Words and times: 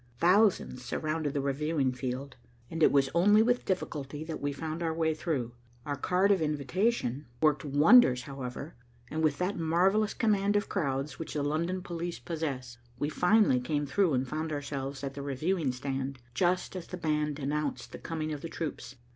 Thousands 0.17 0.83
surrounded 0.83 1.35
the 1.35 1.41
reviewing 1.41 1.91
field, 1.91 2.35
and 2.71 2.81
it 2.81 2.91
was 2.91 3.11
only 3.13 3.43
with 3.43 3.65
difficulty 3.65 4.23
that 4.23 4.41
we 4.41 4.51
found 4.51 4.81
our 4.81 4.95
way 4.95 5.13
through. 5.13 5.53
Our 5.85 5.95
card 5.95 6.31
of 6.31 6.41
invitation 6.41 7.27
worked 7.39 7.63
wonders, 7.63 8.23
however, 8.23 8.73
and 9.11 9.21
with 9.23 9.37
that 9.37 9.59
marvellous 9.59 10.15
command 10.15 10.55
of 10.55 10.67
crowds 10.69 11.19
which 11.19 11.35
the 11.35 11.43
London 11.43 11.83
police 11.83 12.17
possess, 12.17 12.79
we 12.97 13.09
finally 13.09 13.59
came 13.59 13.85
through 13.85 14.15
and 14.15 14.27
found 14.27 14.51
ourselves 14.51 15.03
at 15.03 15.13
the 15.13 15.21
reviewing 15.21 15.71
stand, 15.71 16.17
just 16.33 16.75
as 16.75 16.87
the 16.87 16.97
band 16.97 17.37
announced 17.37 17.91
the 17.91 17.99
coming 17.99 18.33
of 18.33 18.41
the 18.41 18.49
troops. 18.49 18.95